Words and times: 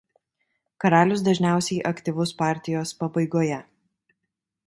Karalius 0.83 1.21
dažniausiai 1.27 1.77
aktyvus 1.91 2.33
partijos 2.41 2.95
pabaigoje. 3.03 3.59